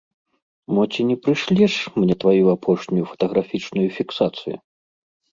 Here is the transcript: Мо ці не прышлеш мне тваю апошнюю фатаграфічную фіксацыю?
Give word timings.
Мо 0.75 0.83
ці 0.93 1.01
не 1.09 1.17
прышлеш 1.25 1.75
мне 2.01 2.15
тваю 2.23 2.45
апошнюю 2.55 3.03
фатаграфічную 3.11 3.85
фіксацыю? 3.99 4.57